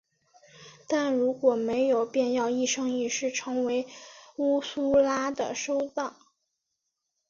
[0.87, 3.85] 但如果没有便要一生一世成为
[4.37, 6.15] 乌苏拉的收藏。